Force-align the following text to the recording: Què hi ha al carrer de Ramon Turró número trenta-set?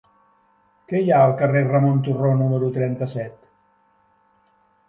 Què 0.91 1.01
hi 1.01 1.11
ha 1.15 1.19
al 1.25 1.33
carrer 1.41 1.61
de 1.67 1.71
Ramon 1.75 2.01
Turró 2.07 2.31
número 2.39 2.73
trenta-set? 2.79 3.37